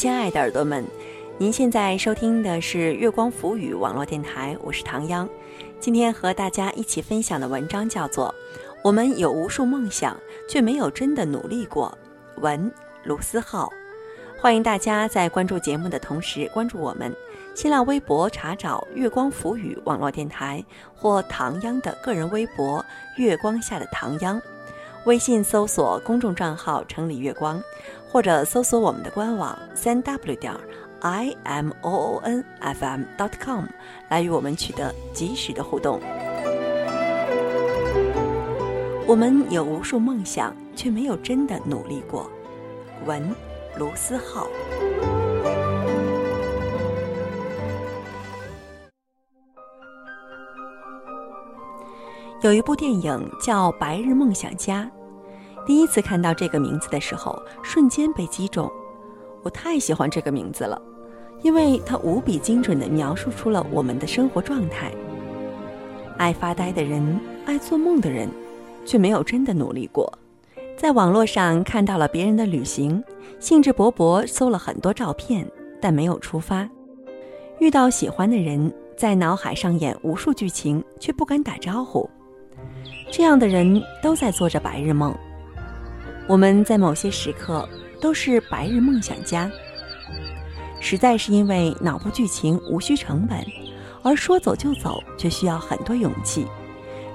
[0.00, 0.82] 亲爱的耳朵们，
[1.36, 5.28] 您现在收听的是月光浮语网络电台，我是唐央。
[5.78, 8.34] 今天和大家一起分享的文章叫做
[8.82, 10.16] 《我们有无数梦想，
[10.48, 11.98] 却没有真的努力过》。
[12.40, 12.72] 文
[13.04, 13.70] 卢思浩，
[14.40, 17.14] 欢迎大家在关注节目的同时关注我们。
[17.54, 20.64] 新浪微博查找“月光浮语网络电台”
[20.96, 22.82] 或唐央的个人微博
[23.18, 24.40] “月光下的唐央”，
[25.04, 27.62] 微信搜索公众账号“城里月光”，
[28.06, 30.54] 或者搜索我们的官网三 w 点
[31.00, 33.64] i m o o n f m dot com
[34.10, 36.00] 来与我们取得及时的互动。
[39.06, 42.30] 我们有无数梦想，却没有真的努力过。
[43.06, 43.34] 文
[43.78, 44.46] 卢思浩。
[52.42, 54.90] 有一部电影叫《白日梦想家》，
[55.70, 58.68] 第一次看到这个名字的时候，瞬间被击中。
[59.44, 60.82] 我太喜欢这个名字了，
[61.42, 64.90] 因为它无比精准地描述出了我们的生活状态：
[66.18, 68.28] 爱发呆的人，爱做梦的人，
[68.84, 70.12] 却没有真的努力过。
[70.76, 73.00] 在网络上看到了别人的旅行，
[73.38, 75.48] 兴致勃勃搜了很多照片，
[75.80, 76.68] 但没有出发。
[77.60, 82.10] 遇到喜欢的人，在脑海上演无数剧情，却不敢打招呼。
[83.08, 85.16] 这样的人都在做着白日梦。
[86.30, 87.68] 我们在某些时刻
[88.00, 89.50] 都是白日梦想家，
[90.78, 93.44] 实在是因为脑部剧情无需成本，
[94.04, 96.46] 而说走就走却需要很多勇气。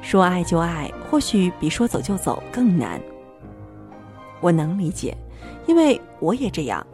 [0.02, 3.00] 说爱就爱，或许比说走就走更难。
[4.42, 5.16] 我能理解，
[5.66, 6.86] 因为我也这样。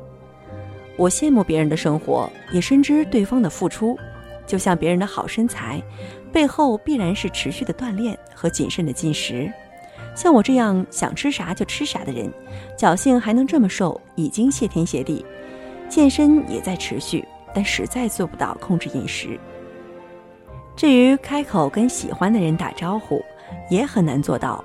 [0.97, 3.97] 我羡慕别人的生活，也深知对方的付出，
[4.45, 5.81] 就像别人的好身材。
[6.31, 9.51] 背后必然是持续的锻炼和谨慎的进食。
[10.15, 12.31] 像我这样想吃啥就吃啥的人，
[12.77, 15.25] 侥幸还能这么瘦，已经谢天谢地。
[15.89, 19.39] 健身也在持续，但实在做不到控制饮食。
[20.75, 23.21] 至于开口跟喜欢的人打招呼，
[23.69, 24.63] 也很难做到。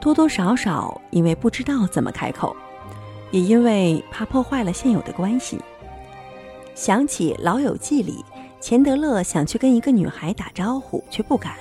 [0.00, 2.54] 多多少少因为不知道怎么开口，
[3.30, 5.58] 也因为怕破坏了现有的关系。
[6.74, 8.24] 想起《老友记》里。
[8.60, 11.52] 钱德勒想去跟一个女孩打招呼，却不敢。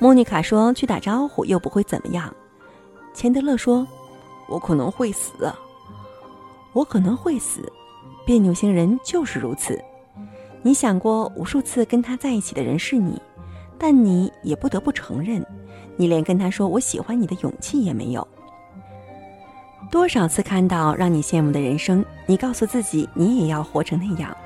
[0.00, 2.34] 莫妮卡说：“去打招呼又不会怎么样。”
[3.16, 3.88] 钱德勒说
[4.46, 5.32] ：“我可能会死。”
[6.74, 7.72] 我可能会死。
[8.26, 9.82] 别扭星人就是如此。
[10.60, 13.18] 你想过无数次跟他在一起的人是你，
[13.78, 15.42] 但你也不得不承认，
[15.96, 18.28] 你连跟他说我喜欢你的勇气也没有。
[19.90, 24.36] 多少次看到让你羡慕的人生，你告诉自己你也要活成那样。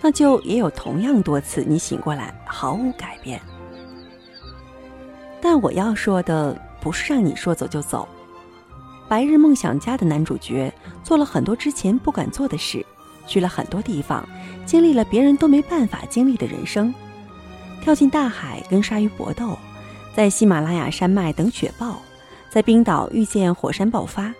[0.00, 3.40] 那就也有同样多次，你醒过来毫无改变。
[5.40, 8.06] 但我要说的不是让你说走就走。
[9.08, 10.72] 白日梦想家的男主角
[11.02, 12.84] 做了很多之前不敢做的事，
[13.26, 14.26] 去了很多地方，
[14.66, 16.94] 经历了别人都没办法经历的人生，
[17.80, 19.56] 跳进大海跟鲨鱼搏斗，
[20.14, 22.00] 在喜马拉雅山脉等雪豹，
[22.50, 24.32] 在冰岛遇见火山爆发。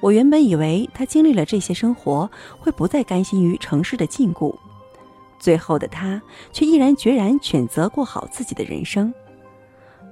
[0.00, 4.54] 我原本以为他经历了这些生活，会不再甘心于城市的禁锢，
[5.38, 6.20] 最后的他
[6.52, 9.12] 却毅然决然选择过好自己的人生。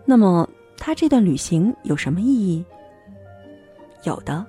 [0.04, 0.48] 那么，
[0.80, 2.64] 他这段旅行有什么意义？
[4.04, 4.44] 有的，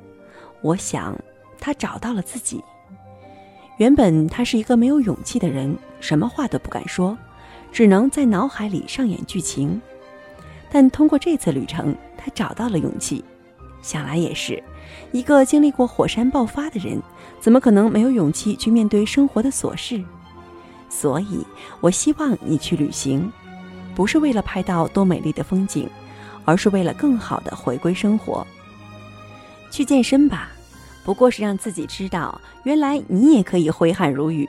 [0.61, 1.13] 我想，
[1.59, 2.63] 他找到了自己。
[3.77, 7.17] 原本他是一个没有勇气的人，什么话都不敢说，
[7.69, 9.79] 只能在脑海里上演剧情。
[10.71, 13.23] 但通过这次旅程，他找到了勇气。
[13.81, 14.63] 想来也是。
[15.11, 17.01] 一个经历过火山爆发的人，
[17.41, 20.01] 怎么可能没有勇气去面对生活的琐事？
[20.89, 21.45] 所以，
[21.81, 23.29] 我希望你去旅行，
[23.95, 25.89] 不是为了拍到多美丽的风景，
[26.45, 28.45] 而是为了更好的回归生活。
[29.69, 30.51] 去健身吧，
[31.03, 34.45] 不过是让自己知道，原来你也可以挥汗如雨；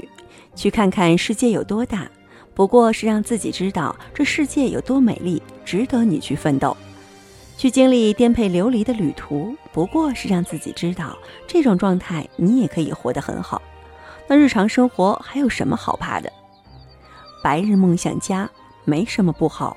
[0.54, 2.08] 去看看世界有多大，
[2.54, 6.76] 不过是让自己知道这世界有多美丽，值得你去奋斗。
[7.56, 11.16] 去经历颠沛流离的旅途，不过是让自己知道，
[11.46, 13.62] 这种状态你也可以活得很好。
[14.26, 16.32] 那日常生活还有什么好怕的？
[17.44, 18.48] 白日梦想家
[18.84, 19.76] 没什么不好，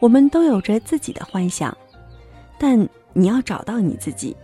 [0.00, 1.76] 我们都有着自己的幻想，
[2.58, 4.36] 但你要找到你自己。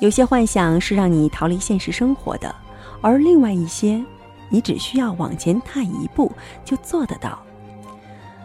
[0.00, 2.54] 有些幻想是让你逃离现实生活的，
[3.00, 4.04] 而另外一些，
[4.50, 6.30] 你只需要往前踏一步
[6.64, 7.42] 就做得到。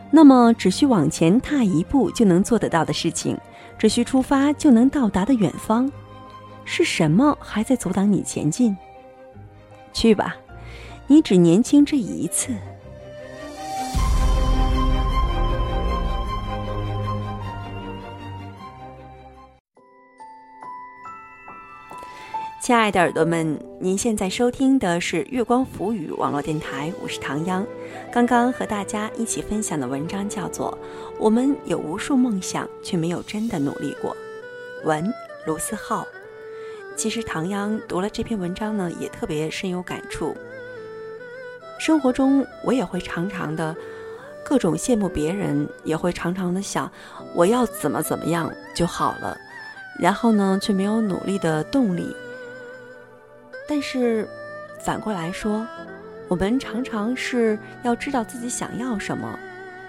[0.10, 3.38] 那么，只需往前踏一步就能做得到的事情，
[3.78, 5.92] 只需出发就能到达的远方，
[6.64, 8.76] 是什么还在阻挡你前进？
[9.94, 10.36] 去吧，
[11.08, 12.56] 你只年轻这一次。
[22.62, 27.66] 亲爱的耳朵们，您现在收听的是月光浮语网络电台，我是唐央。
[28.14, 30.78] 刚刚和大家一起分享的文章叫做
[31.20, 34.16] 《我们有无数梦想，却没有真的努力过》。
[34.88, 35.12] 文
[35.48, 36.08] 卢思浩。
[36.96, 40.38] 其实唐央读了这篇文章呢，也特别深有感触。
[41.80, 43.76] 生活中我也会常常的
[44.46, 46.92] 各种羡慕别人，也会常常的想
[47.34, 49.36] 我要怎么怎么样就好了，
[50.00, 52.16] 然后呢，却没有努力的动力。
[53.74, 54.28] 但是，
[54.82, 55.66] 反过来说，
[56.28, 59.40] 我们常常是要知道自己想要什么，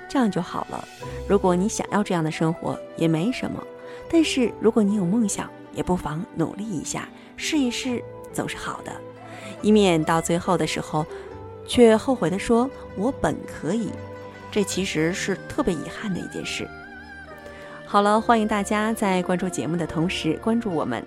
[0.09, 0.85] 这样就好了。
[1.29, 3.61] 如果你想要这样的生活，也没什么；
[4.09, 8.01] 但是如果你有梦想，也不妨努力一下，试一试，
[8.33, 8.93] 总是好的，
[9.63, 11.05] 以免到最后的时候，
[11.67, 13.91] 却后悔的说“我本可以”，
[14.49, 16.69] 这其实是特别遗憾的一件事。
[17.85, 21.05] 好了，欢迎大家在关注节目的同时关注我们。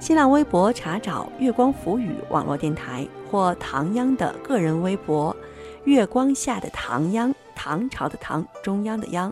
[0.00, 5.36] 新浪微博查找“月光浮语”网络电台或唐央的个人微博
[5.84, 9.30] “月光下的唐央”，唐朝的唐，中央的央。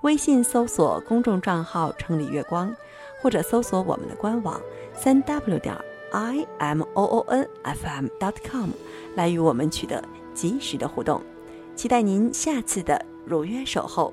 [0.00, 2.74] 微信搜索公众账号“城里月光”，
[3.22, 4.60] 或者搜索我们的官网
[4.92, 5.72] 三 w 点
[6.10, 8.70] i m o o n f m dot com
[9.14, 10.02] 来与我们取得
[10.34, 11.22] 及时的互动。
[11.76, 14.12] 期待您下次的如约守候。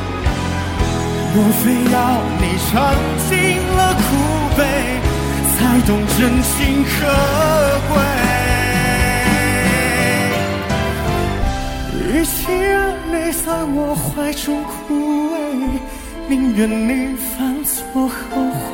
[1.33, 1.95] 莫非要
[2.41, 2.71] 你尝
[3.29, 3.31] 尽
[3.77, 3.99] 了苦
[4.57, 4.59] 悲，
[5.55, 5.55] 才
[5.87, 6.51] 懂真情
[6.83, 6.89] 可
[7.87, 7.93] 贵？
[12.03, 12.75] 与其让
[13.07, 14.69] 你在我怀中枯
[15.31, 15.33] 萎，
[16.27, 18.11] 宁愿你犯错后
[18.51, 18.67] 悔，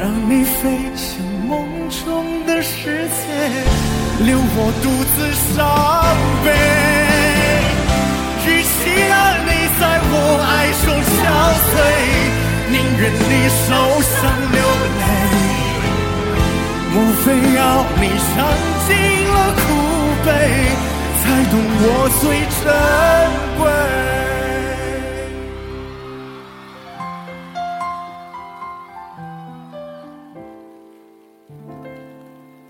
[0.30, 0.60] 你飞
[0.96, 1.06] 向
[1.46, 1.50] 梦
[1.90, 2.06] 中
[2.46, 3.20] 的世界，
[4.24, 5.16] 留我独自
[5.54, 5.58] 伤
[6.42, 7.09] 悲。
[13.28, 13.68] 你受
[14.02, 14.18] 伤
[14.52, 14.58] 流
[14.98, 15.02] 泪。
[16.92, 17.24] 莫非
[17.54, 17.58] 要
[18.00, 18.28] 你尝
[18.86, 18.88] 尽
[19.28, 19.58] 了苦
[20.24, 20.28] 悲，
[21.22, 21.52] 才懂
[21.82, 21.84] 我
[22.20, 22.22] 最
[22.56, 22.64] 珍
[23.58, 23.62] 贵。